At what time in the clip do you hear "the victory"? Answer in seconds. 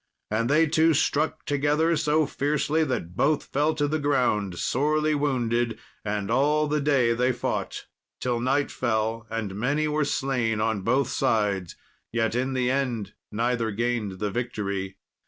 14.13-14.97